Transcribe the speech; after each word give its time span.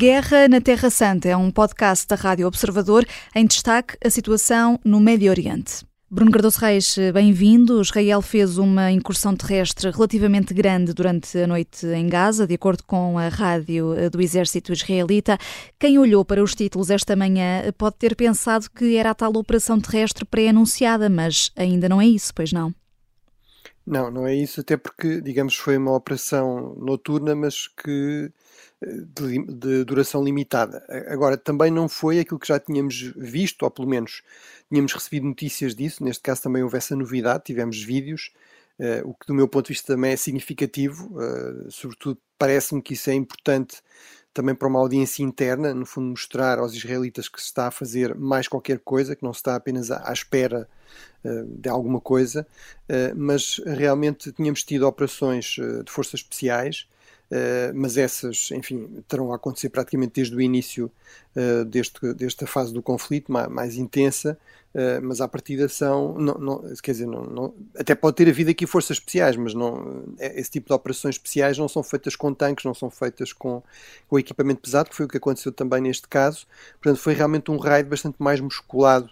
Guerra 0.00 0.48
na 0.48 0.62
Terra 0.62 0.88
Santa 0.88 1.28
é 1.28 1.36
um 1.36 1.50
podcast 1.50 2.08
da 2.08 2.16
Rádio 2.16 2.46
Observador 2.46 3.04
em 3.36 3.44
destaque 3.44 3.98
a 4.02 4.08
situação 4.08 4.80
no 4.82 4.98
Médio 4.98 5.30
Oriente. 5.30 5.84
Bruno 6.10 6.30
Cardoso 6.30 6.58
Reis, 6.58 6.96
bem-vindo. 7.12 7.82
Israel 7.82 8.22
fez 8.22 8.56
uma 8.56 8.90
incursão 8.90 9.36
terrestre 9.36 9.90
relativamente 9.90 10.54
grande 10.54 10.94
durante 10.94 11.36
a 11.36 11.46
noite 11.46 11.86
em 11.86 12.08
Gaza, 12.08 12.46
de 12.46 12.54
acordo 12.54 12.82
com 12.84 13.18
a 13.18 13.28
rádio 13.28 13.94
do 14.10 14.22
exército 14.22 14.72
israelita. 14.72 15.36
Quem 15.78 15.98
olhou 15.98 16.24
para 16.24 16.42
os 16.42 16.54
títulos 16.54 16.88
esta 16.88 17.14
manhã 17.14 17.62
pode 17.76 17.96
ter 17.96 18.16
pensado 18.16 18.70
que 18.70 18.96
era 18.96 19.10
a 19.10 19.14
tal 19.14 19.32
operação 19.36 19.78
terrestre 19.78 20.24
pré-anunciada, 20.24 21.10
mas 21.10 21.52
ainda 21.54 21.90
não 21.90 22.00
é 22.00 22.06
isso, 22.06 22.32
pois 22.34 22.54
não? 22.54 22.74
Não, 23.90 24.08
não 24.08 24.24
é 24.24 24.32
isso, 24.32 24.60
até 24.60 24.76
porque, 24.76 25.20
digamos, 25.20 25.56
foi 25.56 25.76
uma 25.76 25.92
operação 25.92 26.76
noturna, 26.76 27.34
mas 27.34 27.66
que 27.66 28.32
de, 28.80 29.44
de, 29.46 29.84
duração 29.84 30.22
limitada. 30.22 30.84
Agora, 31.08 31.36
também 31.36 31.72
não 31.72 31.88
foi 31.88 32.20
aquilo 32.20 32.38
que 32.38 32.46
já 32.46 32.60
tínhamos 32.60 33.12
visto, 33.16 33.64
ou 33.64 33.70
pelo 33.70 33.88
menos 33.88 34.22
tínhamos 34.68 34.92
recebido 34.92 35.26
notícias 35.26 35.74
disso, 35.74 36.04
neste 36.04 36.22
caso 36.22 36.42
também 36.42 36.62
houve 36.62 36.76
essa 36.76 36.94
novidade, 36.94 37.42
tivemos 37.44 37.82
vídeos, 37.82 38.32
uh, 38.78 39.08
o 39.08 39.12
que 39.12 39.26
do 39.26 39.34
meu 39.34 39.48
ponto 39.48 39.66
de 39.66 39.72
vista 39.72 39.94
também 39.94 40.12
é 40.12 40.16
significativo, 40.16 41.10
uh, 41.18 41.68
sobretudo 41.68 42.16
parece-me 42.38 42.80
que 42.80 42.94
isso 42.94 43.10
é 43.10 43.14
importante 43.14 43.82
também 44.32 44.54
para 44.54 44.68
uma 44.68 44.78
audiência 44.78 45.22
interna, 45.22 45.74
no 45.74 45.86
fundo 45.86 46.08
mostrar 46.10 46.58
aos 46.58 46.74
israelitas 46.74 47.28
que 47.28 47.40
se 47.40 47.46
está 47.46 47.66
a 47.68 47.70
fazer 47.70 48.14
mais 48.14 48.48
qualquer 48.48 48.78
coisa, 48.78 49.16
que 49.16 49.24
não 49.24 49.32
se 49.32 49.40
está 49.40 49.56
apenas 49.56 49.90
à, 49.90 50.12
espera 50.12 50.68
uh, 51.24 51.44
de 51.44 51.68
alguma 51.68 52.00
coisa, 52.00 52.46
mas 53.16 53.60
realmente 53.64 54.32
tínhamos 54.32 54.64
tido 54.64 54.86
operações 54.86 55.56
de 55.84 55.90
forças 55.90 56.20
especiais, 56.20 56.86
Uh, 56.86 56.89
mas 57.74 57.96
essas, 57.96 58.50
enfim, 58.50 59.02
terão 59.06 59.32
a 59.32 59.36
acontecer 59.36 59.68
praticamente 59.68 60.14
desde 60.14 60.34
o 60.34 60.40
início 60.40 60.90
uh, 61.36 61.64
deste, 61.64 62.12
desta 62.14 62.46
fase 62.46 62.72
do 62.72 62.82
conflito, 62.82 63.30
mais, 63.30 63.48
mais 63.48 63.76
intensa, 63.76 64.36
uh, 64.74 65.00
mas 65.02 65.20
à 65.20 65.28
partida 65.28 65.68
são, 65.68 66.14
não, 66.14 66.34
não, 66.34 66.74
quer 66.82 66.92
dizer, 66.92 67.06
não, 67.06 67.22
não, 67.22 67.54
até 67.78 67.94
pode 67.94 68.16
ter 68.16 68.28
havido 68.28 68.50
aqui 68.50 68.66
forças 68.66 68.96
especiais, 68.96 69.36
mas 69.36 69.54
não, 69.54 70.04
esse 70.18 70.50
tipo 70.50 70.66
de 70.66 70.72
operações 70.72 71.14
especiais 71.14 71.56
não 71.56 71.68
são 71.68 71.82
feitas 71.84 72.16
com 72.16 72.34
tanques, 72.34 72.64
não 72.64 72.74
são 72.74 72.90
feitas 72.90 73.32
com, 73.32 73.62
com 74.08 74.18
equipamento 74.18 74.62
pesado, 74.62 74.90
que 74.90 74.96
foi 74.96 75.06
o 75.06 75.08
que 75.08 75.16
aconteceu 75.16 75.52
também 75.52 75.80
neste 75.80 76.08
caso, 76.08 76.46
portanto 76.82 77.00
foi 77.00 77.14
realmente 77.14 77.50
um 77.50 77.58
raid 77.58 77.88
bastante 77.88 78.16
mais 78.18 78.40
musculado 78.40 79.08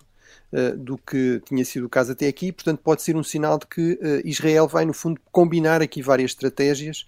do 0.79 0.97
que 0.97 1.43
tinha 1.45 1.63
sido 1.63 1.85
o 1.85 1.89
caso 1.91 2.13
até 2.13 2.27
aqui, 2.27 2.51
portanto 2.51 2.81
pode 2.83 3.03
ser 3.03 3.15
um 3.17 3.23
sinal 3.23 3.59
de 3.59 3.67
que 3.67 3.99
Israel 4.25 4.67
vai 4.67 4.87
no 4.87 4.95
fundo 4.95 5.21
combinar 5.31 5.83
aqui 5.83 6.01
várias 6.01 6.31
estratégias 6.31 7.07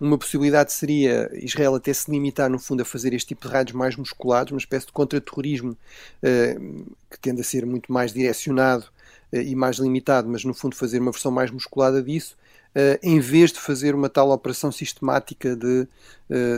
uma 0.00 0.16
possibilidade 0.16 0.72
seria 0.72 1.30
Israel 1.34 1.74
até 1.74 1.92
se 1.92 2.10
limitar, 2.10 2.48
no 2.48 2.58
fundo, 2.58 2.80
a 2.80 2.84
fazer 2.84 3.12
este 3.12 3.28
tipo 3.28 3.46
de 3.46 3.52
raids 3.52 3.74
mais 3.74 3.96
musculados, 3.96 4.52
uma 4.52 4.58
espécie 4.58 4.86
de 4.86 4.92
contra-terrorismo 4.92 5.72
uh, 5.72 6.94
que 7.10 7.20
tende 7.20 7.42
a 7.42 7.44
ser 7.44 7.66
muito 7.66 7.92
mais 7.92 8.12
direcionado 8.12 8.86
uh, 9.32 9.36
e 9.36 9.54
mais 9.54 9.76
limitado, 9.76 10.28
mas 10.28 10.42
no 10.42 10.54
fundo 10.54 10.74
fazer 10.74 11.00
uma 11.00 11.10
versão 11.10 11.30
mais 11.30 11.50
musculada 11.50 12.02
disso, 12.02 12.34
uh, 12.74 12.98
em 13.02 13.20
vez 13.20 13.52
de 13.52 13.60
fazer 13.60 13.94
uma 13.94 14.08
tal 14.08 14.30
operação 14.30 14.72
sistemática 14.72 15.54
de, 15.54 15.86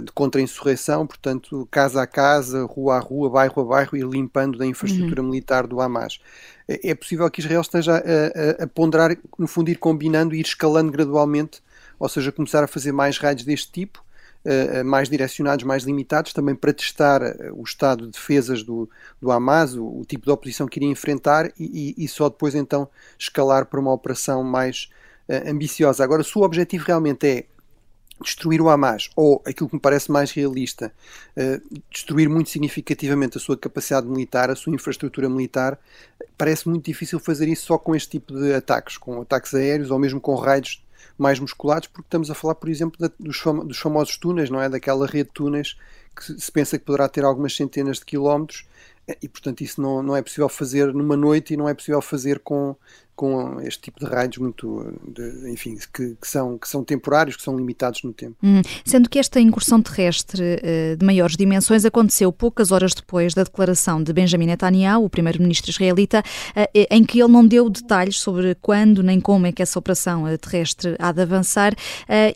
de 0.05 0.13
contra-insurreição, 0.15 1.05
portanto, 1.05 1.67
casa 1.71 2.03
a 2.03 2.07
casa, 2.07 2.65
rua 2.65 2.97
a 2.97 3.01
rua, 3.01 3.29
bairro 3.29 3.63
a 3.63 3.65
bairro, 3.65 3.97
e 3.97 4.03
limpando 4.03 4.57
da 4.57 4.67
infraestrutura 4.67 5.21
uhum. 5.21 5.29
militar 5.29 5.67
do 5.67 5.81
Hamas. 5.81 6.21
É 6.69 6.95
possível 6.95 7.29
que 7.29 7.41
Israel 7.41 7.63
esteja 7.63 7.97
a, 7.97 8.63
a, 8.63 8.65
a 8.65 8.67
ponderar, 8.69 9.17
no 9.37 9.49
fundo, 9.49 9.71
ir 9.71 9.77
combinando 9.77 10.35
e 10.35 10.39
ir 10.39 10.47
escalando 10.47 10.93
gradualmente 10.93 11.61
ou 12.03 12.09
seja, 12.09 12.33
começar 12.33 12.65
a 12.65 12.67
fazer 12.67 12.91
mais 12.91 13.17
raids 13.17 13.45
deste 13.45 13.71
tipo, 13.71 14.05
uh, 14.45 14.85
mais 14.85 15.09
direcionados, 15.09 15.65
mais 15.65 15.85
limitados, 15.85 16.33
também 16.33 16.53
para 16.53 16.73
testar 16.73 17.23
uh, 17.23 17.55
o 17.55 17.63
estado 17.63 18.07
de 18.07 18.11
defesas 18.11 18.65
do, 18.65 18.91
do 19.21 19.31
Hamas, 19.31 19.77
o, 19.77 20.01
o, 20.01 20.05
tipo 20.05 20.27
de 20.27 20.33
oposição 20.33 20.67
que 20.67 20.81
iria 20.81 20.91
enfrentar 20.91 21.53
e, 21.57 21.95
e, 21.97 22.09
só 22.09 22.29
depois 22.29 22.57
então 22.57 22.89
escalar 23.17 23.67
para 23.67 23.79
uma 23.79 23.93
operação 23.93 24.43
mais 24.43 24.91
ambiciosa. 25.47 26.03
Agora, 26.03 26.25
se 26.25 26.37
o 26.37 26.43
objetivo 26.43 26.85
realmente 26.85 27.25
é 27.25 27.45
destruir 28.21 28.61
o 28.61 28.69
Hamas, 28.69 29.09
ou 29.15 29.41
aquilo 29.47 29.69
que 29.69 29.77
me 29.77 29.81
parece 29.81 30.11
mais 30.11 30.33
realista, 30.33 30.93
destruir 31.89 32.29
muito 32.29 32.51
significativamente 32.51 33.39
a 33.39 33.41
sua 33.41 33.57
capacidade 33.57 34.09
militar, 34.09 34.51
a 34.51 34.57
sua 34.57 34.75
infraestrutura 34.75 35.29
militar, 35.29 35.79
parece 36.37 36.69
muito 36.69 36.85
difícil 36.85 37.21
fazer 37.21 37.49
isso 37.49 37.67
só 37.67 37.79
com 37.79 37.95
este 37.95 38.11
tipo 38.11 38.35
de 38.35 38.53
ataques, 38.53 38.99
com 38.99 39.23
ataques 39.23 39.55
aéreos 39.55 39.91
ou 39.91 39.99
mesmo 39.99 40.21
com 40.21 40.35
raids 40.35 40.82
mais 41.19 41.39
musculados, 41.39 41.89
porque 41.89 42.07
estamos 42.07 42.31
a 42.31 42.35
falar, 42.35 42.55
por 42.55 42.69
exemplo, 42.69 42.99
da, 42.99 43.11
dos, 43.19 43.43
dos 43.67 43.79
famosos 43.79 44.17
túneis, 44.17 44.51
não 44.51 44.61
é? 44.61 44.69
Daquela 44.69 45.07
rede 45.07 45.29
de 45.29 45.35
túneis 45.35 45.77
que 46.15 46.41
se 46.41 46.53
pensa 46.53 46.79
que 46.79 46.85
poderá 46.85 47.09
ter 47.09 47.25
algumas 47.25 47.57
centenas 47.57 47.99
de 47.99 48.05
quilómetros 48.05 48.67
e, 49.21 49.29
portanto, 49.29 49.63
isso 49.63 49.81
não, 49.81 50.03
não 50.03 50.17
é 50.17 50.23
possível 50.23 50.49
fazer 50.49 50.93
numa 50.93 51.17
noite 51.17 51.55
e 51.55 51.57
não 51.57 51.69
é 51.69 51.75
possível 51.75 52.01
fazer 52.01 52.39
com 52.39 52.77
com 53.15 53.61
este 53.61 53.83
tipo 53.83 54.01
de 54.01 54.07
raids 54.07 54.39
muito, 54.39 54.99
de, 55.07 55.51
enfim, 55.51 55.77
que, 55.93 56.17
que, 56.21 56.27
são, 56.27 56.59
que 56.59 56.69
são 56.69 56.83
temporários, 56.83 57.37
que 57.37 57.43
são 57.43 57.57
limitados 57.57 58.03
no 58.03 58.13
tempo. 58.13 58.37
Hum, 58.43 58.63
sendo 58.85 59.09
que 59.09 59.19
esta 59.19 59.39
incursão 59.39 59.83
terrestre 59.83 60.43
uh, 60.43 60.97
de 60.97 61.05
maiores 61.05 61.37
dimensões 61.37 61.85
aconteceu 61.85 62.33
poucas 62.33 62.73
horas 62.73 62.95
depois 62.95 63.35
da 63.35 63.45
declaração 63.45 64.03
de 64.03 64.13
Benjamin 64.13 64.47
Netanyahu, 64.47 65.05
o 65.05 65.11
primeiro-ministro 65.11 65.71
israelita, 65.71 66.21
uh, 66.57 66.87
em 66.91 67.05
que 67.05 67.21
ele 67.21 67.31
não 67.31 67.47
deu 67.47 67.69
detalhes 67.69 68.19
sobre 68.19 68.55
quando 68.57 69.03
nem 69.03 69.21
como 69.21 69.47
é 69.47 69.53
que 69.53 69.63
essa 69.63 69.79
operação 69.79 70.25
terrestre 70.39 70.97
há 70.99 71.13
de 71.13 71.23
avançar 71.23 71.75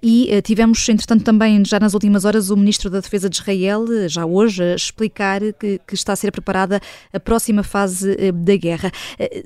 e 0.02 0.40
tivemos, 0.42 0.88
entretanto, 0.88 1.24
também 1.24 1.64
já 1.64 1.80
nas 1.80 1.94
últimas 1.94 2.24
horas 2.24 2.50
o 2.50 2.56
ministro 2.56 2.90
da 2.90 3.00
Defesa 3.00 3.28
de 3.28 3.36
Israel, 3.36 3.84
já 4.08 4.24
hoje, 4.24 4.62
a 4.62 4.74
explicar 4.74 5.40
que, 5.58 5.80
que 5.86 5.94
está 5.94 6.12
a 6.12 6.16
ser 6.16 6.30
preparada 6.30 6.80
a 7.12 7.20
próxima 7.20 7.62
fase 7.62 8.16
da 8.32 8.56
guerra. 8.56 8.92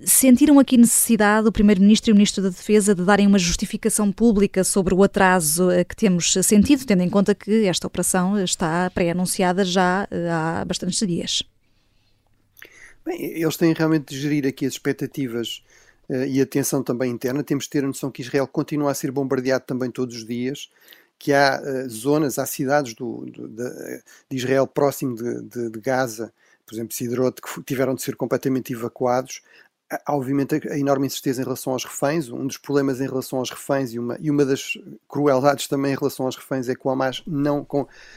Sentiram 0.05 0.59
aqui 0.59 0.77
necessidade 0.77 1.20
necessidade 1.21 1.49
o 1.49 1.53
Primeiro-Ministro 1.53 2.11
e 2.11 2.13
o 2.13 2.15
Ministro 2.15 2.43
da 2.43 2.49
Defesa 2.49 2.95
de 2.95 3.05
darem 3.05 3.27
uma 3.27 3.39
justificação 3.39 4.11
pública 4.11 4.65
sobre 4.65 4.95
o 4.95 5.03
atraso 5.03 5.71
eh, 5.71 5.85
que 5.85 5.95
temos 5.95 6.33
sentido, 6.33 6.87
tendo 6.87 7.03
em 7.03 7.11
conta 7.11 7.35
que 7.35 7.67
esta 7.67 7.87
operação 7.87 8.43
está 8.43 8.91
pré-anunciada 8.91 9.65
já 9.65 10.09
eh, 10.11 10.29
há 10.31 10.65
bastantes 10.65 11.07
dias? 11.07 11.43
Bem, 13.05 13.23
eles 13.23 13.57
têm 13.57 13.75
realmente 13.75 14.15
de 14.15 14.21
gerir 14.21 14.47
aqui 14.47 14.65
as 14.65 14.73
expectativas 14.73 15.63
uh, 16.09 16.25
e 16.25 16.41
a 16.41 16.47
tensão 16.47 16.83
também 16.83 17.11
interna. 17.11 17.43
Temos 17.43 17.65
de 17.65 17.71
ter 17.71 17.85
a 17.85 17.87
noção 17.87 18.11
que 18.11 18.23
Israel 18.23 18.47
continua 18.47 18.91
a 18.91 18.95
ser 18.95 19.11
bombardeado 19.11 19.65
também 19.67 19.91
todos 19.91 20.17
os 20.17 20.27
dias, 20.27 20.71
que 21.19 21.33
há 21.33 21.61
uh, 21.61 21.89
zonas, 21.89 22.39
há 22.39 22.47
cidades 22.47 22.95
do, 22.95 23.27
do, 23.27 23.49
de, 23.49 24.03
de, 24.29 24.37
Israel 24.37 24.67
próximo 24.67 25.15
de, 25.17 25.43
de, 25.43 25.71
de 25.71 25.81
Gaza, 25.81 26.33
por 26.67 26.75
exemplo, 26.75 26.95
Sidrot, 26.95 27.41
que 27.43 27.63
tiveram 27.65 27.95
de 27.95 28.03
ser 28.03 28.17
completamente 28.17 28.73
evacuados 28.73 29.43
obviamente 30.09 30.69
a 30.69 30.79
enorme 30.79 31.07
incerteza 31.07 31.41
em 31.41 31.45
relação 31.45 31.73
aos 31.73 31.85
reféns. 31.85 32.29
Um 32.29 32.47
dos 32.47 32.57
problemas 32.57 33.01
em 33.01 33.07
relação 33.07 33.39
aos 33.39 33.51
reféns 33.51 33.93
e 33.93 33.99
uma, 33.99 34.17
e 34.21 34.31
uma 34.31 34.45
das 34.45 34.79
crueldades 35.09 35.67
também 35.67 35.93
em 35.93 35.97
relação 35.97 36.27
aos 36.27 36.37
reféns 36.37 36.69
é 36.69 36.75
que 36.75 36.87
o 36.87 36.91
Hamas 36.91 37.23
não, 37.27 37.67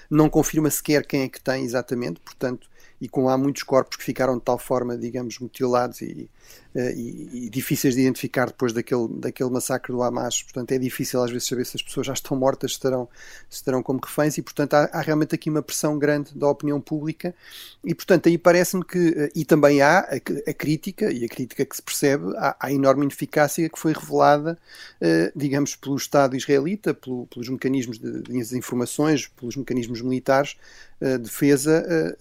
não 0.09 0.29
confirma 0.29 0.69
sequer 0.69 1.05
quem 1.05 1.23
é 1.23 1.29
que 1.29 1.41
tem 1.41 1.63
exatamente, 1.63 2.19
portanto, 2.19 2.69
e 3.03 3.09
com 3.09 3.27
há 3.27 3.37
muitos 3.37 3.63
corpos 3.63 3.97
que 3.97 4.03
ficaram 4.03 4.37
de 4.37 4.43
tal 4.43 4.57
forma, 4.57 4.97
digamos, 4.97 5.37
mutilados 5.37 6.01
e, 6.01 6.29
uh, 6.73 6.79
e, 6.95 7.47
e, 7.47 7.49
difíceis 7.49 7.95
de 7.95 8.01
identificar 8.01 8.47
depois 8.47 8.71
daquele, 8.71 9.09
daquele 9.19 9.49
massacre 9.49 9.91
do 9.91 10.01
Hamas. 10.01 10.41
Portanto, 10.41 10.71
é 10.71 10.77
difícil 10.77 11.21
às 11.21 11.29
vezes 11.29 11.45
saber 11.45 11.65
se 11.65 11.75
as 11.75 11.81
pessoas 11.81 12.07
já 12.07 12.13
estão 12.13 12.37
mortas, 12.37 12.71
se 12.71 12.77
estarão, 12.77 13.09
se 13.49 13.57
estarão 13.57 13.83
como 13.83 13.99
reféns, 14.01 14.37
e 14.37 14.41
portanto 14.41 14.75
há, 14.75 14.85
há 14.85 15.01
realmente 15.01 15.35
aqui 15.35 15.49
uma 15.49 15.61
pressão 15.61 15.99
grande 15.99 16.33
da 16.33 16.47
opinião 16.47 16.79
pública. 16.79 17.35
E 17.83 17.93
portanto, 17.93 18.29
aí 18.29 18.37
parece-me 18.37 18.85
que, 18.85 19.09
uh, 19.09 19.29
e 19.35 19.43
também 19.43 19.81
há 19.81 19.99
a, 19.99 20.15
a, 20.15 20.53
crítica, 20.53 21.11
e 21.11 21.25
a 21.25 21.27
crítica 21.27 21.65
que 21.65 21.75
se 21.75 21.81
percebe, 21.81 22.33
há 22.37 22.55
a 22.57 22.71
enorme 22.71 23.03
ineficácia 23.03 23.67
que 23.67 23.77
foi 23.77 23.91
revelada, 23.91 24.57
uh, 25.01 25.37
digamos, 25.37 25.75
pelo 25.75 25.97
Estado 25.97 26.37
israelita, 26.37 26.93
pelo, 26.93 27.27
pelos 27.27 27.49
mecanismos 27.49 27.99
de, 27.99 28.21
de 28.21 28.57
informações, 28.57 29.27
pelos 29.27 29.57
mecanismos 29.57 30.01
militares, 30.01 30.55
defesa 31.19 32.15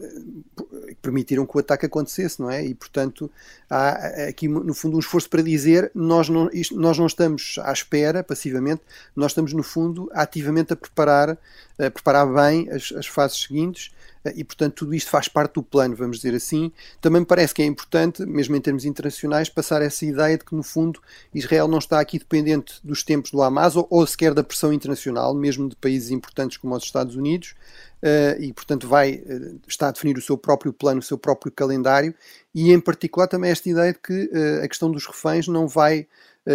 que 0.89 0.95
permitiram 0.97 1.47
que 1.47 1.57
o 1.57 1.61
ataque 1.61 1.87
acontecesse, 1.87 2.41
não 2.41 2.51
é? 2.51 2.65
E 2.65 2.75
portanto 2.75 3.31
há 3.69 3.91
aqui 4.29 4.49
no 4.49 4.75
fundo 4.75 4.97
um 4.97 5.01
esforço 5.01 5.29
para 5.29 5.43
dizer 5.43 5.91
nós 5.95 6.29
não, 6.29 6.51
isto, 6.53 6.75
nós 6.79 6.99
não 6.99 7.07
estamos 7.07 7.57
à 7.63 7.73
espera 7.73 8.23
passivamente, 8.23 8.83
nós 9.15 9.31
estamos 9.31 9.53
no 9.53 9.63
fundo 9.63 10.11
ativamente 10.13 10.73
a 10.73 10.77
preparar, 10.77 11.39
a 11.79 11.91
preparar 11.91 12.27
bem 12.27 12.69
as, 12.71 12.93
as 12.93 13.07
fases 13.07 13.43
seguintes 13.43 13.93
e 14.35 14.45
portanto 14.45 14.75
tudo 14.75 14.95
isto 14.95 15.11
faz 15.11 15.29
parte 15.29 15.55
do 15.55 15.63
plano, 15.63 15.97
vamos 15.97 16.19
dizer 16.19 16.35
assim. 16.35 16.73
Também 17.01 17.21
me 17.21 17.27
parece 17.27 17.55
que 17.55 17.63
é 17.63 17.67
importante, 17.67 18.25
mesmo 18.25 18.55
em 18.57 18.61
termos 18.61 18.85
internacionais, 18.85 19.49
passar 19.49 19.83
essa 19.83 20.05
ideia 20.05 20.39
de 20.39 20.45
que 20.45 20.55
no 20.55 20.63
fundo 20.63 21.01
Israel 21.35 21.67
não 21.69 21.79
está 21.79 22.01
aqui 22.01 22.19
dependente 22.19 22.75
dos 22.85 23.03
tempos 23.03 23.31
do 23.31 23.43
Hamas 23.43 23.77
ou, 23.77 23.87
ou 23.91 24.07
sequer 24.07 24.35
da 24.35 24.45
pressão 24.45 24.73
internacional, 24.73 25.35
mesmo 25.35 25.69
de 25.69 25.77
países 25.77 26.11
importantes 26.11 26.57
como 26.57 26.75
os 26.75 26.85
Estados 26.85 27.17
Unidos, 27.17 27.55
uh, 28.03 28.41
e, 28.41 28.53
portanto, 28.53 28.89
vai 28.89 29.15
uh, 29.15 29.61
está 29.67 29.89
a 29.89 29.93
definir 29.93 30.17
o 30.19 30.23
seu 30.23 30.37
próprio 30.37 30.73
plano, 30.73 31.01
o 31.01 31.03
seu 31.03 31.19
próprio 31.19 31.53
calendário, 31.53 32.15
e 32.55 32.73
em 32.73 32.81
particular 32.81 33.27
também 33.27 33.51
esta 33.51 33.69
ideia 33.69 33.93
de 33.93 33.99
que 33.99 34.31
uh, 34.33 34.65
a 34.65 34.69
questão 34.69 34.91
dos 34.91 35.07
reféns 35.07 35.49
não 35.49 35.67
vai 35.67 36.07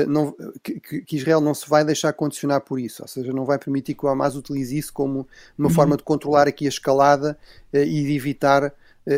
não, 0.08 0.36
que, 0.62 0.80
que, 0.80 1.16
Israel 1.16 1.40
não 1.40 1.54
se 1.54 1.68
vai 1.70 1.86
deixar 1.86 2.12
condicionar 2.14 2.62
por 2.62 2.80
isso, 2.80 3.02
ou 3.02 3.08
seja, 3.08 3.32
não 3.32 3.46
vai 3.46 3.58
permitir 3.58 3.94
que 3.94 4.06
o 4.06 4.10
Hamas 4.10 4.36
utilize 4.36 4.78
isso 4.78 4.92
como 4.92 5.28
uma 5.58 5.70
uhum. 5.70 5.74
forma 5.74 5.96
de 5.96 6.04
controlar 6.04 6.48
aqui 6.48 6.66
a 6.66 6.70
escalada 6.70 7.38
e 7.74 8.04
de 8.04 8.14
evitar 8.14 8.74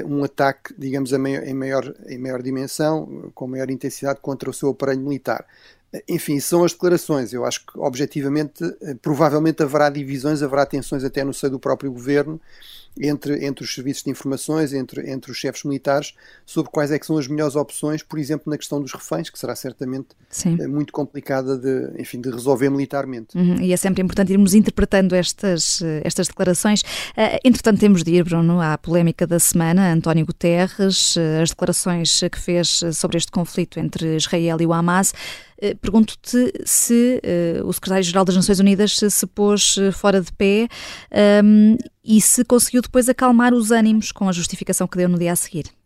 um 0.05 0.23
ataque, 0.23 0.73
digamos, 0.77 1.11
em 1.11 1.53
maior, 1.53 1.95
em 2.07 2.17
maior 2.19 2.43
dimensão, 2.43 3.31
com 3.33 3.47
maior 3.47 3.71
intensidade 3.71 4.19
contra 4.21 4.49
o 4.49 4.53
seu 4.53 4.69
aparelho 4.69 5.01
militar. 5.01 5.43
Enfim, 6.07 6.39
são 6.39 6.63
as 6.63 6.73
declarações. 6.73 7.33
Eu 7.33 7.45
acho 7.45 7.65
que, 7.65 7.79
objetivamente, 7.79 8.63
provavelmente 9.01 9.63
haverá 9.63 9.89
divisões, 9.89 10.43
haverá 10.43 10.65
tensões 10.65 11.03
até 11.03 11.23
no 11.23 11.33
seio 11.33 11.51
do 11.51 11.59
próprio 11.59 11.91
governo 11.91 12.39
entre, 12.99 13.45
entre 13.45 13.63
os 13.63 13.73
serviços 13.73 14.03
de 14.03 14.09
informações, 14.09 14.73
entre, 14.73 15.09
entre 15.09 15.31
os 15.31 15.37
chefes 15.37 15.63
militares, 15.63 16.13
sobre 16.45 16.71
quais 16.71 16.91
é 16.91 16.99
que 16.99 17.05
são 17.05 17.17
as 17.17 17.27
melhores 17.27 17.55
opções, 17.55 18.03
por 18.03 18.19
exemplo, 18.19 18.49
na 18.49 18.57
questão 18.57 18.81
dos 18.81 18.91
reféns, 18.93 19.29
que 19.29 19.39
será 19.39 19.55
certamente 19.55 20.09
Sim. 20.29 20.57
Eh, 20.59 20.67
muito 20.67 20.91
complicada 20.91 21.57
de, 21.57 22.01
enfim, 22.01 22.19
de 22.19 22.29
resolver 22.29 22.69
militarmente. 22.69 23.37
Uhum, 23.37 23.61
e 23.61 23.71
é 23.71 23.77
sempre 23.77 24.01
importante 24.01 24.31
irmos 24.31 24.53
interpretando 24.53 25.15
estas, 25.15 25.81
eh, 25.81 26.01
estas 26.03 26.27
declarações. 26.27 26.81
Uh, 26.81 27.39
entretanto, 27.43 27.79
temos 27.79 28.03
de 28.03 28.11
ir, 28.11 28.23
Bruno, 28.23 28.59
à 28.59 28.77
polémica 28.77 29.25
da 29.25 29.39
semana. 29.39 29.93
António 29.93 30.25
Guterres, 30.25 31.15
as 31.41 31.49
declarações 31.49 32.19
que 32.31 32.39
fez 32.39 32.81
sobre 32.93 33.17
este 33.17 33.31
conflito 33.31 33.79
entre 33.79 34.15
Israel 34.15 34.57
e 34.59 34.65
o 34.65 34.73
Hamas. 34.73 35.13
Pergunto-te 35.81 36.53
se 36.65 37.21
uh, 37.61 37.67
o 37.67 37.73
secretário-geral 37.73 38.25
das 38.25 38.35
Nações 38.35 38.59
Unidas 38.59 38.97
se, 38.97 39.09
se 39.09 39.27
pôs 39.27 39.75
fora 39.93 40.21
de 40.21 40.31
pé 40.31 40.67
um, 41.43 41.77
e 42.03 42.21
se 42.21 42.43
conseguiu 42.45 42.81
depois 42.81 43.09
acalmar 43.09 43.53
os 43.53 43.71
ânimos 43.71 44.11
com 44.11 44.27
a 44.27 44.31
justificação 44.31 44.87
que 44.87 44.97
deu 44.97 45.09
no 45.09 45.17
dia 45.17 45.33
a 45.33 45.35
seguir. 45.35 45.78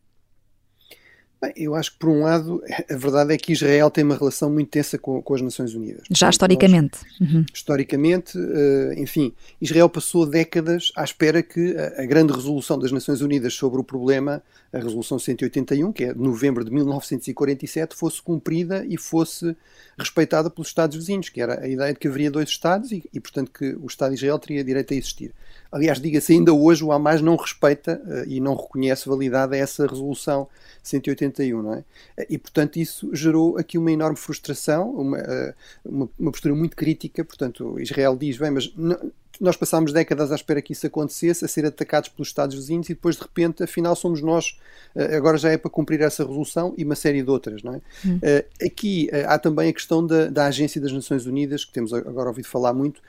Bem, 1.43 1.51
eu 1.57 1.75
acho 1.75 1.91
que, 1.91 1.97
por 1.97 2.07
um 2.07 2.21
lado, 2.21 2.63
a 2.89 2.95
verdade 2.95 3.33
é 3.33 3.37
que 3.37 3.51
Israel 3.51 3.91
tem 3.91 4.01
uma 4.01 4.15
relação 4.15 4.49
muito 4.49 4.69
tensa 4.69 4.97
com, 4.97 5.21
com 5.21 5.35
as 5.35 5.41
Nações 5.41 5.75
Unidas. 5.75 6.03
Já 6.09 6.29
historicamente. 6.29 6.99
uhum. 7.19 7.43
Historicamente, 7.53 8.37
uh, 8.37 8.93
enfim, 8.95 9.33
Israel 9.59 9.89
passou 9.89 10.25
décadas 10.25 10.93
à 10.95 11.03
espera 11.03 11.43
que 11.43 11.75
a, 11.75 12.03
a, 12.03 12.05
grande 12.05 12.31
resolução 12.31 12.79
das 12.79 12.93
Nações 12.93 13.19
Unidas 13.19 13.53
sobre 13.55 13.81
o 13.81 13.83
problema, 13.83 14.41
a 14.71 14.77
Resolução 14.77 15.19
181, 15.19 15.91
que 15.91 16.05
é 16.05 16.13
de 16.13 16.19
novembro 16.21 16.63
de 16.63 16.71
1947, 16.71 17.93
fosse 17.93 18.21
cumprida 18.21 18.85
e 18.87 18.97
fosse 18.97 19.53
respeitada 19.97 20.49
pelos 20.49 20.69
Estados 20.69 20.95
vizinhos, 20.95 21.27
que 21.27 21.41
era 21.41 21.59
a 21.59 21.67
ideia 21.67 21.91
de 21.91 21.99
que 21.99 22.07
haveria 22.07 22.31
dois 22.31 22.47
Estados 22.47 22.93
e, 22.93 23.03
e 23.13 23.19
portanto, 23.19 23.51
que 23.51 23.75
o 23.75 23.87
Estado 23.87 24.11
de 24.11 24.15
Israel 24.15 24.39
teria 24.39 24.63
direito 24.63 24.93
a 24.93 24.97
existir. 24.97 25.33
Aliás, 25.73 25.99
diga-se 25.99 26.33
ainda 26.33 26.53
hoje, 26.53 26.83
o 26.83 26.91
Hamas 26.91 27.19
não 27.19 27.35
respeita 27.35 27.99
uh, 28.05 28.29
e 28.29 28.39
não 28.39 28.55
reconhece 28.55 29.09
validade 29.09 29.55
a 29.55 29.57
essa 29.57 29.87
resolução 29.87 30.47
181, 30.83 31.63
não 31.63 31.73
é? 31.73 31.83
E, 32.29 32.37
portanto, 32.37 32.77
isso 32.77 33.09
gerou 33.11 33.57
aqui 33.57 33.75
uma 33.79 33.91
enorme 33.91 34.15
frustração, 34.15 34.91
uma, 34.91 35.17
uh, 35.17 35.53
uma, 35.83 36.09
uma, 36.19 36.31
postura 36.31 36.53
muito 36.53 36.77
crítica. 36.77 37.25
Portanto, 37.25 37.79
Israel 37.79 38.15
diz, 38.15 38.37
bem, 38.37 38.51
mas 38.51 38.71
não, 38.77 39.11
nós 39.41 39.57
passámos 39.57 39.91
décadas 39.91 40.31
à 40.31 40.35
espera 40.35 40.61
que 40.61 40.73
isso 40.73 40.85
acontecesse, 40.85 41.43
a 41.43 41.47
ser 41.47 41.65
atacados 41.65 42.07
pelos 42.09 42.27
Estados 42.27 42.55
vizinhos 42.55 42.87
e 42.91 42.93
depois 42.93 43.15
de 43.15 43.23
repente, 43.23 43.63
afinal, 43.63 43.95
somos 43.95 44.21
nós, 44.21 44.59
eh, 44.95 45.15
agora 45.17 45.37
já 45.37 45.49
é 45.49 45.57
para 45.57 45.71
cumprir 45.71 46.01
essa 46.01 46.23
resolução 46.23 46.75
e 46.77 46.83
uma 46.83 46.93
série 46.93 47.23
de 47.23 47.29
outras. 47.31 47.63
Não 47.63 47.73
é? 47.73 47.81
Hum. 48.05 48.19
Aqui 48.63 49.09
há 49.25 49.39
também 49.39 49.71
a 49.71 49.73
questão 49.73 50.05
da, 50.05 50.27
da 50.27 50.45
Agência 50.45 50.79
das 50.79 50.91
Nações 50.91 51.25
Unidas, 51.25 51.65
que 51.65 51.73
temos 51.73 51.91
agora 51.91 52.29
ouvido 52.29 52.47
falar 52.47 52.73
muito, 52.73 53.01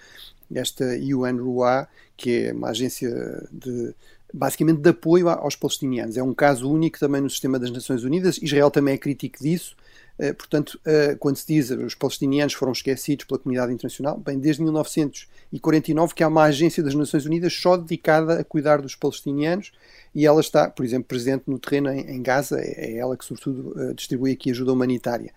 esta 0.54 0.84
UNRWA, 0.84 1.88
que 2.16 2.46
é 2.46 2.52
uma 2.52 2.68
agência 2.68 3.10
de 3.52 3.94
basicamente 4.32 4.80
de 4.80 4.90
apoio 4.90 5.28
aos 5.28 5.54
palestinianos. 5.54 6.16
É 6.16 6.22
um 6.22 6.34
caso 6.34 6.68
único 6.68 6.98
também 6.98 7.20
no 7.20 7.30
sistema 7.30 7.56
das 7.56 7.70
Nações 7.70 8.02
Unidas. 8.02 8.38
Israel 8.42 8.68
também 8.68 8.94
é 8.94 8.98
crítico 8.98 9.38
disso. 9.40 9.76
Eh, 10.16 10.32
portanto, 10.32 10.78
eh, 10.84 11.16
quando 11.18 11.36
se 11.36 11.46
diz 11.46 11.68
que 11.68 11.74
os 11.74 11.94
palestinianos 11.94 12.54
foram 12.54 12.72
esquecidos 12.72 13.24
pela 13.24 13.38
comunidade 13.38 13.72
internacional, 13.72 14.16
bem, 14.16 14.38
desde 14.38 14.62
1949 14.62 16.14
que 16.14 16.22
há 16.22 16.28
uma 16.28 16.44
agência 16.44 16.82
das 16.84 16.94
Nações 16.94 17.26
Unidas 17.26 17.52
só 17.52 17.76
dedicada 17.76 18.38
a 18.38 18.44
cuidar 18.44 18.80
dos 18.80 18.94
palestinianos 18.94 19.72
e 20.14 20.24
ela 20.24 20.40
está, 20.40 20.70
por 20.70 20.84
exemplo, 20.84 21.08
presente 21.08 21.44
no 21.48 21.58
terreno 21.58 21.90
em, 21.90 22.22
Gaza, 22.22 22.60
é, 22.60 22.92
é 22.92 22.98
ela 22.98 23.16
que, 23.16 23.24
sobretudo, 23.24 23.74
eh, 23.76 23.94
distribui 23.94 24.30
aqui 24.32 24.52
ajuda 24.52 24.72
humanitária. 24.72 25.32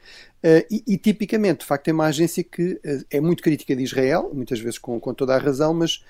E, 0.71 0.81
e, 0.87 0.97
tipicamente, 0.97 1.61
de 1.61 1.65
facto, 1.65 1.89
é 1.89 1.91
uma 1.91 2.05
agência 2.05 2.41
que 2.41 2.79
é 3.11 3.19
muito 3.19 3.43
crítica 3.43 3.75
de 3.75 3.83
Israel, 3.83 4.31
muitas 4.33 4.59
vezes 4.61 4.77
com, 4.77 4.97
com 4.97 5.13
toda 5.13 5.35
a 5.35 5.37
razão, 5.37 5.73
mas 5.73 6.05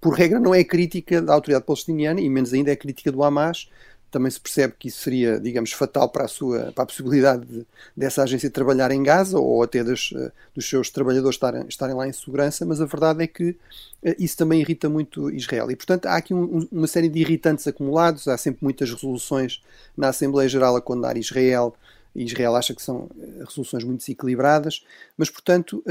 por 0.00 0.14
regra 0.14 0.40
não 0.40 0.52
é 0.52 0.64
crítica 0.64 1.22
da 1.22 1.32
autoridade 1.34 1.64
palestiniana 1.64 2.20
e 2.20 2.28
menos 2.28 2.52
ainda 2.52 2.72
é 2.72 2.76
crítica 2.76 3.12
do 3.12 3.22
Hamas 3.22 3.68
também 4.10 4.30
se 4.30 4.40
percebe 4.40 4.74
que 4.78 4.88
isso 4.88 5.02
seria, 5.02 5.38
digamos, 5.38 5.72
fatal 5.72 6.08
para 6.08 6.24
a, 6.24 6.28
sua, 6.28 6.72
para 6.72 6.84
a 6.84 6.86
possibilidade 6.86 7.44
de, 7.44 7.66
dessa 7.96 8.22
agência 8.22 8.50
trabalhar 8.50 8.90
em 8.90 9.02
Gaza 9.02 9.38
ou 9.38 9.62
até 9.62 9.84
dos, 9.84 10.12
eh, 10.16 10.32
dos 10.54 10.68
seus 10.68 10.90
trabalhadores 10.90 11.36
estarem, 11.36 11.66
estarem 11.68 11.94
lá 11.94 12.08
em 12.08 12.12
segurança, 12.12 12.64
mas 12.64 12.80
a 12.80 12.86
verdade 12.86 13.22
é 13.22 13.26
que 13.26 13.56
eh, 14.02 14.16
isso 14.18 14.36
também 14.36 14.60
irrita 14.60 14.88
muito 14.88 15.30
Israel. 15.30 15.70
E, 15.70 15.76
portanto, 15.76 16.06
há 16.06 16.16
aqui 16.16 16.32
um, 16.32 16.66
uma 16.72 16.86
série 16.86 17.08
de 17.08 17.20
irritantes 17.20 17.66
acumulados, 17.66 18.26
há 18.28 18.38
sempre 18.38 18.60
muitas 18.62 18.90
resoluções 18.90 19.62
na 19.96 20.08
Assembleia 20.08 20.48
Geral 20.48 20.74
a 20.76 20.80
condenar 20.80 21.16
Israel, 21.16 21.74
Israel 22.14 22.56
acha 22.56 22.74
que 22.74 22.82
são 22.82 23.10
eh, 23.20 23.44
resoluções 23.46 23.84
muito 23.84 24.00
desequilibradas, 24.00 24.82
mas, 25.16 25.28
portanto, 25.28 25.84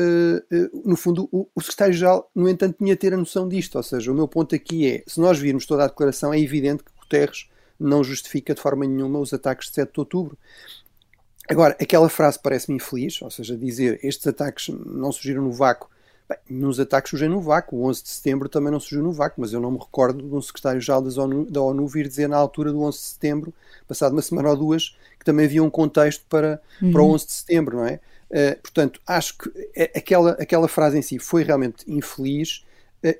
no 0.83 0.97
fundo, 0.97 1.29
o 1.31 1.61
secretário-geral, 1.61 2.29
no 2.35 2.49
entanto, 2.49 2.77
tinha 2.79 2.95
de 2.95 2.99
ter 2.99 3.13
a 3.13 3.17
noção 3.17 3.47
disto, 3.47 3.75
ou 3.75 3.83
seja, 3.83 4.11
o 4.11 4.15
meu 4.15 4.27
ponto 4.27 4.55
aqui 4.55 4.89
é, 4.89 5.03
se 5.05 5.19
nós 5.21 5.37
virmos 5.37 5.65
toda 5.65 5.83
a 5.83 5.87
declaração, 5.87 6.33
é 6.33 6.39
evidente 6.39 6.83
que 6.83 6.91
Guterres 6.99 7.47
não 7.79 8.03
justifica 8.03 8.53
de 8.53 8.61
forma 8.61 8.85
nenhuma 8.85 9.19
os 9.19 9.33
ataques 9.33 9.67
de 9.69 9.75
7 9.75 9.93
de 9.93 9.99
outubro. 9.99 10.37
Agora, 11.49 11.75
aquela 11.79 12.09
frase 12.09 12.37
parece-me 12.41 12.75
infeliz, 12.75 13.21
ou 13.21 13.31
seja, 13.31 13.55
dizer 13.55 13.99
estes 14.03 14.27
ataques 14.27 14.67
não 14.69 15.11
surgiram 15.11 15.43
no 15.43 15.51
vácuo. 15.51 15.89
Bem, 16.27 16.37
nos 16.49 16.77
ataques 16.77 17.09
surgem 17.09 17.29
no 17.29 17.39
vácuo. 17.39 17.77
O 17.77 17.85
11 17.85 18.03
de 18.03 18.09
setembro 18.09 18.49
também 18.49 18.69
não 18.69 18.81
surgiu 18.81 19.01
no 19.01 19.13
vácuo, 19.13 19.39
mas 19.39 19.53
eu 19.53 19.61
não 19.61 19.71
me 19.71 19.77
recordo 19.77 20.21
de 20.21 20.35
um 20.35 20.41
secretário-geral 20.41 21.01
da 21.01 21.21
ONU, 21.21 21.45
da 21.49 21.61
ONU 21.61 21.87
vir 21.87 22.07
dizer 22.07 22.27
na 22.27 22.35
altura 22.35 22.71
do 22.71 22.81
11 22.81 22.97
de 22.97 23.03
setembro, 23.05 23.53
passado 23.87 24.11
uma 24.11 24.21
semana 24.21 24.49
ou 24.49 24.57
duas, 24.57 24.97
que 25.17 25.23
também 25.23 25.45
havia 25.45 25.63
um 25.63 25.69
contexto 25.69 26.25
para, 26.27 26.61
uhum. 26.81 26.91
para 26.91 27.01
o 27.01 27.13
11 27.13 27.25
de 27.25 27.31
setembro, 27.31 27.77
não 27.77 27.85
é? 27.85 28.01
Uh, 28.29 28.61
portanto, 28.61 28.99
acho 29.07 29.37
que 29.37 29.49
aquela, 29.95 30.31
aquela 30.31 30.67
frase 30.67 30.97
em 30.97 31.01
si 31.01 31.17
foi 31.17 31.43
realmente 31.43 31.89
infeliz 31.89 32.65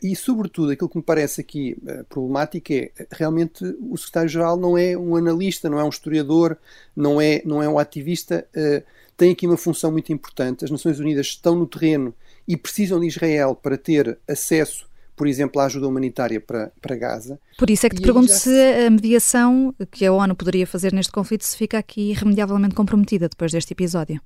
e, 0.02 0.16
sobretudo, 0.16 0.72
aquilo 0.72 0.90
que 0.90 0.98
me 0.98 1.04
parece 1.04 1.42
aqui 1.42 1.78
eh, 1.86 2.04
problemático 2.10 2.74
é 2.74 2.92
realmente 3.12 3.64
o 3.80 3.96
secretário-geral 3.96 4.58
não 4.58 4.78
é 4.78 4.98
um 4.98 5.16
analista, 5.16 5.70
não 5.70 5.80
é 5.80 5.84
um 5.84 5.90
historiador, 5.90 6.58
não 6.96 7.22
é, 7.22 7.42
não 7.46 7.62
é 7.62 7.70
um 7.70 7.78
ativista, 7.78 8.48
eh, 8.56 8.84
tem 9.16 9.32
aqui 9.32 9.46
uma 9.46 9.58
função 9.58 9.92
muito 9.92 10.12
importante. 10.12 10.66
As 10.66 10.72
Nações 10.72 11.00
Unidas 11.00 11.28
estão 11.28 11.56
no 11.56 11.68
terreno 11.68 12.14
e 12.48 12.58
precisam 12.58 13.00
de 13.00 13.08
Israel 13.08 13.56
para 13.56 13.78
ter 13.78 14.18
acesso, 14.28 14.88
por 15.16 15.28
exemplo, 15.28 15.62
à 15.62 15.66
ajuda 15.66 15.88
humanitária 15.88 16.40
para, 16.40 16.72
para 16.82 16.96
Gaza. 16.96 17.40
Por 17.58 17.70
isso 17.70 17.86
é 17.86 17.90
que 17.90 17.98
te 17.98 18.02
pergunto 18.02 18.32
se 18.32 18.50
a 18.86 18.90
mediação 18.90 19.74
que 19.92 20.06
a 20.06 20.12
ONU 20.14 20.36
poderia 20.36 20.66
fazer 20.66 20.94
neste 20.94 21.12
conflito 21.12 21.44
se 21.44 21.58
fica 21.58 21.78
aqui 21.78 22.12
irremediavelmente 22.12 22.76
comprometida 22.76 23.28
depois 23.28 23.52
deste 23.52 23.74
episódio. 23.74 24.22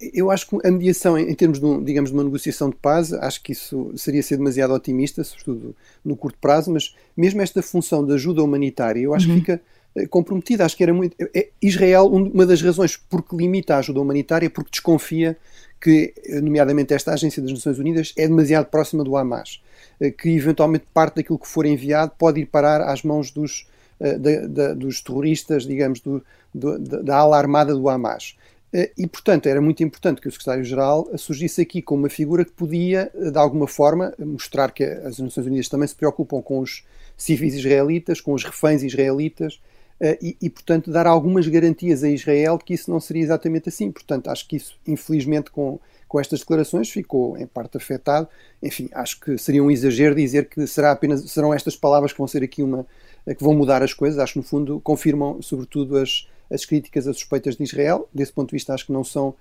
Eu 0.00 0.30
acho 0.30 0.46
que 0.46 0.66
a 0.66 0.70
mediação, 0.70 1.18
em 1.18 1.34
termos 1.34 1.58
de, 1.58 1.64
um, 1.64 1.82
digamos, 1.82 2.10
de 2.10 2.16
uma 2.16 2.24
negociação 2.24 2.70
de 2.70 2.76
paz, 2.76 3.12
acho 3.12 3.42
que 3.42 3.52
isso 3.52 3.92
seria 3.96 4.22
ser 4.22 4.36
demasiado 4.36 4.72
otimista, 4.72 5.24
sobretudo 5.24 5.74
no 6.04 6.16
curto 6.16 6.38
prazo, 6.40 6.70
mas 6.72 6.94
mesmo 7.16 7.42
esta 7.42 7.62
função 7.62 8.04
de 8.04 8.12
ajuda 8.14 8.42
humanitária, 8.42 9.00
eu 9.00 9.14
acho 9.14 9.28
uhum. 9.28 9.34
que 9.34 9.40
fica 9.40 9.62
eh, 9.94 10.06
comprometida. 10.06 10.64
Acho 10.64 10.76
que 10.76 10.82
era 10.82 10.94
muito. 10.94 11.16
É, 11.34 11.48
Israel, 11.60 12.06
uma 12.06 12.46
das 12.46 12.62
razões 12.62 12.96
porque 12.96 13.36
limita 13.36 13.74
a 13.74 13.78
ajuda 13.78 14.00
humanitária, 14.00 14.46
é 14.46 14.48
porque 14.48 14.70
desconfia 14.70 15.36
que, 15.80 16.14
eh, 16.24 16.40
nomeadamente 16.40 16.94
esta 16.94 17.12
Agência 17.12 17.42
das 17.42 17.52
Nações 17.52 17.78
Unidas, 17.78 18.12
é 18.16 18.26
demasiado 18.26 18.66
próxima 18.66 19.04
do 19.04 19.16
Hamas, 19.16 19.60
eh, 20.00 20.10
que 20.10 20.30
eventualmente 20.30 20.86
parte 20.92 21.16
daquilo 21.16 21.38
que 21.38 21.48
for 21.48 21.66
enviado 21.66 22.12
pode 22.18 22.40
ir 22.40 22.46
parar 22.46 22.82
às 22.82 23.02
mãos 23.02 23.30
dos, 23.30 23.66
da, 24.00 24.46
da, 24.48 24.74
dos 24.74 25.00
terroristas, 25.00 25.64
digamos, 25.64 26.00
do, 26.00 26.24
do, 26.52 26.78
da 26.78 27.16
ala 27.16 27.38
armada 27.38 27.72
do 27.72 27.88
Hamas. 27.88 28.36
Eh, 28.72 28.90
e, 28.96 29.06
portanto, 29.06 29.46
era 29.46 29.60
muito 29.60 29.82
importante 29.82 30.20
que 30.20 30.28
o 30.28 30.32
secretário-geral 30.32 31.10
surgisse 31.18 31.60
aqui 31.60 31.82
como 31.82 32.02
uma 32.04 32.08
figura 32.08 32.44
que 32.44 32.52
podia, 32.52 33.10
eh, 33.14 33.30
de 33.30 33.38
alguma 33.38 33.66
forma, 33.66 34.14
mostrar 34.18 34.70
que 34.72 34.82
as 34.82 35.18
Nações 35.18 35.46
Unidas 35.46 35.68
também 35.68 35.86
se 35.86 35.94
preocupam 35.94 36.40
com 36.40 36.58
os 36.60 36.84
civis 37.16 37.54
israelitas, 37.54 38.20
com 38.20 38.32
os 38.32 38.44
reféns 38.44 38.82
israelitas, 38.82 39.60
eh, 40.00 40.18
e, 40.22 40.36
e, 40.40 40.50
portanto, 40.50 40.90
dar 40.90 41.06
algumas 41.06 41.46
garantias 41.46 42.02
a 42.02 42.08
Israel 42.08 42.56
de 42.56 42.64
que 42.64 42.74
isso 42.74 42.90
não 42.90 42.98
seria 42.98 43.22
exatamente 43.22 43.68
assim. 43.68 43.90
Portanto, 43.90 44.28
acho 44.28 44.48
que 44.48 44.56
isso, 44.56 44.78
infelizmente, 44.86 45.50
com, 45.50 45.78
com 46.08 46.18
estas 46.18 46.40
declarações, 46.40 46.88
ficou 46.88 47.36
em 47.36 47.46
parte 47.46 47.76
afetado. 47.76 48.26
Enfim, 48.62 48.88
acho 48.94 49.20
que 49.20 49.36
seria 49.36 49.62
um 49.62 49.70
exagero 49.70 50.14
dizer 50.14 50.48
que 50.48 50.66
será 50.66 50.92
apenas, 50.92 51.30
serão 51.30 51.52
estas 51.52 51.76
palavras 51.76 52.12
que 52.12 52.18
vão 52.18 52.26
ser 52.26 52.42
aqui 52.42 52.62
uma. 52.62 52.86
que 53.26 53.44
vão 53.44 53.54
mudar 53.54 53.82
as 53.82 53.92
coisas. 53.92 54.18
Acho 54.18 54.32
que, 54.34 54.38
no 54.38 54.44
fundo, 54.44 54.80
confirmam, 54.80 55.42
sobretudo, 55.42 55.98
as 55.98 56.26
as 56.52 56.64
críticas, 56.64 57.06
as 57.06 57.16
suspeitas 57.16 57.56
de 57.56 57.64
Israel. 57.64 58.08
Desse 58.12 58.32
ponto 58.32 58.50
de 58.50 58.56
vista, 58.56 58.74
acho 58.74 58.86
que 58.86 58.92
não 58.92 59.02
são 59.02 59.34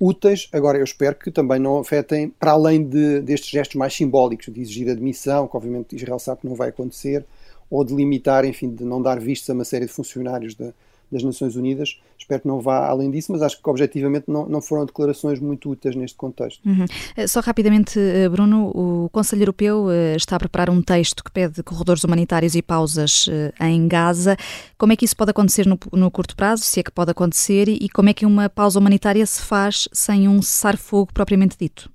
úteis. 0.00 0.48
Agora, 0.52 0.78
eu 0.78 0.84
espero 0.84 1.16
que 1.16 1.30
também 1.30 1.58
não 1.58 1.78
afetem, 1.78 2.28
para 2.30 2.52
além 2.52 2.84
de, 2.84 3.20
destes 3.20 3.50
gestos 3.50 3.76
mais 3.76 3.94
simbólicos, 3.94 4.52
de 4.52 4.60
exigir 4.60 4.88
admissão, 4.88 5.48
que 5.48 5.56
obviamente 5.56 5.96
Israel 5.96 6.18
sabe 6.18 6.42
que 6.42 6.46
não 6.46 6.54
vai 6.54 6.68
acontecer, 6.68 7.24
ou 7.70 7.84
de 7.84 7.94
limitar, 7.94 8.44
enfim, 8.44 8.70
de 8.70 8.84
não 8.84 9.00
dar 9.00 9.18
vistos 9.18 9.48
a 9.50 9.54
uma 9.54 9.64
série 9.64 9.86
de 9.86 9.92
funcionários 9.92 10.54
da, 10.54 10.72
das 11.10 11.22
Nações 11.22 11.56
Unidas. 11.56 12.00
Espero 12.18 12.42
que 12.42 12.48
não 12.48 12.60
vá 12.60 12.86
além 12.86 13.10
disso, 13.10 13.32
mas 13.32 13.42
acho 13.42 13.60
que 13.60 13.70
objetivamente 13.70 14.26
não, 14.28 14.46
não 14.46 14.60
foram 14.60 14.84
declarações 14.84 15.40
muito 15.40 15.70
úteis 15.70 15.96
neste 15.96 16.16
contexto. 16.16 16.64
Uhum. 16.66 16.84
Eh, 17.16 17.26
só 17.26 17.40
rapidamente, 17.40 17.98
eh, 17.98 18.28
Bruno, 18.28 18.70
o 18.74 19.08
Conselho 19.10 19.42
Europeu 19.42 19.90
eh, 19.90 20.16
está 20.16 20.36
a 20.36 20.38
preparar 20.38 20.68
um 20.68 20.82
texto 20.82 21.24
que 21.24 21.30
pede 21.30 21.62
corredores 21.62 22.04
humanitários 22.04 22.54
e 22.54 22.62
pausas 22.62 23.26
em 23.60 23.88
Gaza. 23.88 24.36
Como 24.76 24.92
é 24.92 24.96
que 24.96 25.04
isso 25.04 25.16
pode 25.16 25.30
acontecer 25.30 25.66
no, 25.66 25.78
no 25.92 26.10
curto 26.10 26.36
prazo, 26.36 26.64
se 26.64 26.80
é 26.80 26.82
que 26.82 26.90
pode 26.90 27.10
acontecer, 27.10 27.68
e 27.68 27.88
como 27.88 28.08
é 28.08 28.14
que 28.14 28.26
uma 28.26 28.48
pausa 28.48 28.78
humanitária 28.78 29.24
se 29.24 29.42
faz 29.42 29.88
sem 29.92 30.28
um 30.28 30.42
cessar-fogo 30.42 31.12
propriamente 31.12 31.56
dito? 31.58 31.90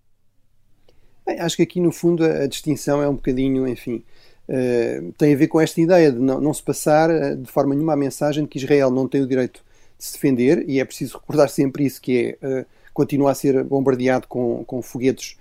Bem, 1.25 1.39
acho 1.39 1.55
que 1.55 1.63
aqui, 1.63 1.79
no 1.79 1.91
fundo, 1.91 2.25
a, 2.25 2.43
a 2.43 2.47
distinção 2.47 3.01
é 3.01 3.07
um 3.07 3.15
bocadinho, 3.15 3.67
enfim, 3.67 4.03
uh, 4.49 5.11
tem 5.17 5.33
a 5.33 5.37
ver 5.37 5.47
com 5.47 5.59
esta 5.59 5.79
ideia 5.79 6.11
de 6.11 6.19
não, 6.19 6.39
não 6.39 6.53
se 6.53 6.63
passar 6.63 7.09
uh, 7.09 7.35
de 7.35 7.49
forma 7.51 7.73
nenhuma 7.73 7.93
a 7.93 7.97
mensagem 7.97 8.43
de 8.43 8.49
que 8.49 8.57
Israel 8.57 8.91
não 8.91 9.07
tem 9.07 9.21
o 9.21 9.27
direito 9.27 9.61
de 9.97 10.05
se 10.05 10.13
defender, 10.13 10.63
e 10.67 10.79
é 10.79 10.85
preciso 10.85 11.17
recordar 11.17 11.49
sempre 11.49 11.85
isso, 11.85 12.01
que 12.01 12.37
é, 12.41 12.61
uh, 12.61 12.65
continua 12.93 13.31
a 13.31 13.35
ser 13.35 13.63
bombardeado 13.63 14.27
com, 14.27 14.63
com 14.65 14.81
foguetes 14.81 15.37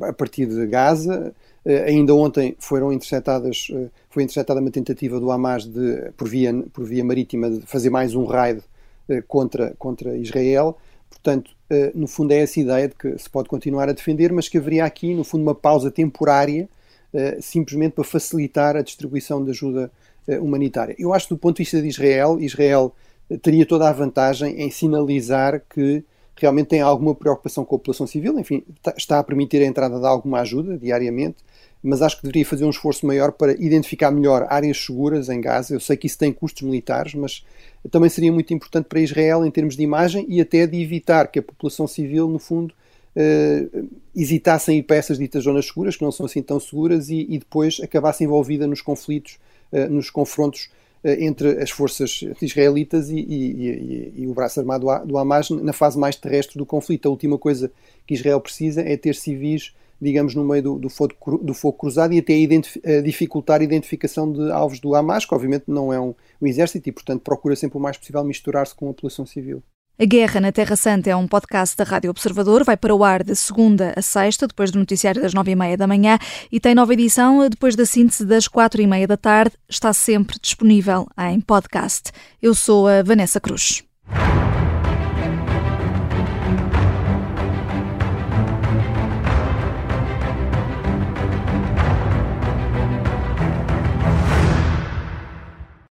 a 0.00 0.14
partir 0.14 0.46
de 0.46 0.66
Gaza. 0.66 1.34
ainda 1.86 2.14
ontem 2.14 2.56
foram 2.58 2.90
interceptadas, 2.90 3.66
foi 4.08 4.22
interceptada 4.22 4.58
uma 4.58 4.70
tentativa 4.70 5.20
do 5.20 5.30
Hamas 5.30 5.66
de, 5.66 6.10
por, 6.16 6.26
via, 6.26 6.54
por 6.72 6.86
via 6.86 7.04
marítima 7.04 7.50
de 7.50 7.60
fazer 7.66 7.90
mais 7.90 8.14
um 8.14 8.24
raid 8.24 8.62
contra, 9.28 9.74
contra 9.78 10.16
Israel. 10.16 10.78
Portanto, 11.10 11.50
eh, 11.70 11.92
no 11.94 12.06
fundo, 12.06 12.32
é 12.32 12.38
essa 12.38 12.60
ideia 12.60 12.88
de 12.88 12.94
que 12.94 13.18
se 13.18 13.28
pode 13.28 13.48
continuar 13.48 13.88
a 13.88 13.92
defender, 13.92 14.32
mas 14.32 14.48
que 14.48 14.58
haveria 14.58 14.84
aqui, 14.84 15.14
no 15.14 15.24
fundo, 15.24 15.42
uma 15.42 15.54
pausa 15.54 15.90
temporária, 15.90 16.62
eh, 16.62 16.68
simplesmente 17.40 17.92
para 17.92 18.04
facilitar 18.04 18.76
a 18.76 18.82
distribuição 18.82 19.44
de 19.44 19.50
ajuda 19.50 19.90
eh, 20.26 20.38
humanitária. 20.38 20.94
Eu 20.98 21.12
acho 21.12 21.28
que, 21.28 21.34
do 21.34 21.38
ponto 21.38 21.56
de 21.56 21.62
vista 21.62 21.80
de 21.80 21.88
Israel, 21.88 22.38
Israel 22.40 22.94
teria 23.42 23.64
toda 23.66 23.88
a 23.88 23.92
vantagem 23.92 24.60
em 24.60 24.70
sinalizar 24.70 25.62
que 25.68 26.04
realmente 26.36 26.68
tem 26.68 26.80
alguma 26.80 27.14
preocupação 27.14 27.64
com 27.64 27.76
a 27.76 27.78
população 27.78 28.06
civil, 28.06 28.38
enfim, 28.38 28.64
está 28.96 29.18
a 29.18 29.24
permitir 29.24 29.62
a 29.62 29.66
entrada 29.66 29.98
de 29.98 30.06
alguma 30.06 30.40
ajuda 30.40 30.76
diariamente, 30.76 31.36
mas 31.82 32.02
acho 32.02 32.16
que 32.16 32.22
deveria 32.22 32.44
fazer 32.44 32.64
um 32.64 32.70
esforço 32.70 33.06
maior 33.06 33.32
para 33.32 33.52
identificar 33.52 34.10
melhor 34.10 34.46
áreas 34.48 34.82
seguras 34.82 35.28
em 35.28 35.40
Gaza. 35.40 35.74
Eu 35.74 35.80
sei 35.80 35.96
que 35.96 36.06
isso 36.06 36.18
tem 36.18 36.32
custos 36.32 36.62
militares, 36.62 37.14
mas 37.14 37.44
também 37.90 38.08
seria 38.08 38.32
muito 38.32 38.52
importante 38.54 38.86
para 38.86 39.00
Israel 39.00 39.44
em 39.44 39.50
termos 39.50 39.76
de 39.76 39.82
imagem 39.82 40.24
e 40.28 40.40
até 40.40 40.66
de 40.66 40.80
evitar 40.80 41.28
que 41.28 41.38
a 41.38 41.42
população 41.42 41.86
civil, 41.86 42.26
no 42.26 42.38
fundo, 42.38 42.74
uh, 43.16 43.88
hesitasse 44.14 44.72
em 44.72 44.78
ir 44.78 44.82
para 44.82 44.96
essas 44.96 45.18
ditas 45.18 45.44
zonas 45.44 45.66
seguras, 45.66 45.96
que 45.96 46.02
não 46.02 46.12
são 46.12 46.26
assim 46.26 46.42
tão 46.42 46.58
seguras, 46.60 47.08
e, 47.08 47.26
e 47.28 47.38
depois 47.38 47.80
acabasse 47.82 48.24
envolvida 48.24 48.66
nos 48.66 48.80
conflitos, 48.80 49.38
uh, 49.72 49.88
nos 49.90 50.10
confrontos 50.10 50.70
uh, 51.04 51.08
entre 51.08 51.62
as 51.62 51.70
forças 51.70 52.20
israelitas 52.40 53.10
e, 53.10 53.18
e, 53.18 54.12
e, 54.16 54.26
o 54.26 54.34
braço 54.34 54.60
armado 54.60 54.86
do 55.04 55.18
Hamas 55.18 55.50
na 55.50 55.72
fase 55.72 55.98
mais 55.98 56.16
terrestre 56.16 56.58
do 56.58 56.66
conflito. 56.66 57.06
A 57.06 57.10
última 57.10 57.38
coisa 57.38 57.70
que 58.06 58.14
Israel 58.14 58.40
precisa 58.40 58.80
é 58.82 58.96
ter 58.96 59.14
civis 59.14 59.72
digamos, 60.00 60.34
no 60.34 60.44
meio 60.44 60.62
do, 60.62 60.78
do, 60.78 60.90
fogo, 60.90 61.38
do 61.38 61.54
fogo 61.54 61.78
cruzado 61.78 62.12
e 62.12 62.18
até 62.18 62.34
dificultar 63.00 63.60
a 63.60 63.64
identificação 63.64 64.30
de 64.30 64.50
alvos 64.50 64.78
do 64.78 64.94
Hamas, 64.94 65.24
que 65.24 65.34
obviamente 65.34 65.64
não 65.68 65.92
é 65.92 66.00
um, 66.00 66.14
um 66.42 66.46
exército 66.46 66.88
e, 66.88 66.92
portanto, 66.92 67.22
procura 67.22 67.56
sempre 67.56 67.78
o 67.78 67.80
mais 67.80 67.96
possível 67.96 68.22
misturar-se 68.22 68.74
com 68.74 68.90
a 68.90 68.92
população 68.92 69.24
civil. 69.24 69.62
A 69.96 70.04
Guerra 70.04 70.40
na 70.40 70.50
Terra 70.50 70.74
Santa 70.74 71.08
é 71.08 71.14
um 71.14 71.28
podcast 71.28 71.76
da 71.76 71.84
Rádio 71.84 72.10
Observador. 72.10 72.64
Vai 72.64 72.76
para 72.76 72.92
o 72.92 73.04
ar 73.04 73.22
de 73.22 73.32
segunda 73.36 73.94
a 73.96 74.02
sexta, 74.02 74.48
depois 74.48 74.72
do 74.72 74.78
noticiário 74.80 75.22
das 75.22 75.32
nove 75.32 75.52
e 75.52 75.54
meia 75.54 75.76
da 75.76 75.86
manhã, 75.86 76.18
e 76.50 76.58
tem 76.58 76.74
nova 76.74 76.92
edição 76.92 77.48
depois 77.48 77.76
da 77.76 77.86
síntese 77.86 78.24
das 78.26 78.48
quatro 78.48 78.82
e 78.82 78.88
meia 78.88 79.06
da 79.06 79.16
tarde. 79.16 79.54
Está 79.68 79.92
sempre 79.92 80.36
disponível 80.42 81.06
em 81.16 81.40
podcast. 81.40 82.10
Eu 82.42 82.56
sou 82.56 82.88
a 82.88 83.04
Vanessa 83.04 83.38
Cruz. 83.38 83.84